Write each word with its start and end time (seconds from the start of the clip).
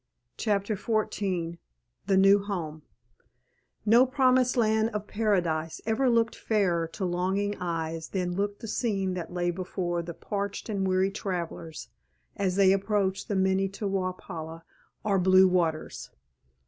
*CHAPTER 0.35 0.75
XIV* 0.75 1.59
*THE 2.07 2.17
NEW 2.17 2.39
HOME* 2.39 2.81
No 3.85 4.07
promised 4.07 4.57
land 4.57 4.89
of 4.95 5.05
Paradise 5.05 5.79
ever 5.85 6.09
looked 6.09 6.35
fairer 6.35 6.87
to 6.93 7.05
longing 7.05 7.55
eyes 7.59 8.07
than 8.07 8.33
looked 8.35 8.61
the 8.61 8.67
scene 8.67 9.13
that 9.13 9.31
lay 9.31 9.51
before 9.51 10.01
the 10.01 10.15
parched 10.15 10.69
and 10.69 10.87
weary 10.87 11.11
travelers 11.11 11.89
as 12.35 12.55
they 12.55 12.71
approached 12.73 13.27
the 13.27 13.35
Minne 13.35 13.71
to 13.73 13.87
wauk 13.87 14.17
pala 14.17 14.63
or 15.03 15.19
Blue 15.19 15.47
Waters. 15.47 16.09